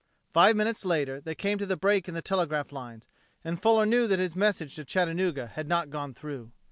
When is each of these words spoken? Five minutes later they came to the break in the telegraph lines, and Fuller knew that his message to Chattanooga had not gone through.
Five 0.33 0.55
minutes 0.55 0.83
later 0.83 1.21
they 1.21 1.35
came 1.35 1.59
to 1.59 1.67
the 1.67 1.77
break 1.77 2.07
in 2.07 2.15
the 2.15 2.23
telegraph 2.23 2.71
lines, 2.71 3.07
and 3.43 3.61
Fuller 3.61 3.85
knew 3.85 4.07
that 4.07 4.17
his 4.17 4.35
message 4.35 4.73
to 4.77 4.83
Chattanooga 4.83 5.45
had 5.45 5.67
not 5.67 5.91
gone 5.91 6.15
through. 6.15 6.51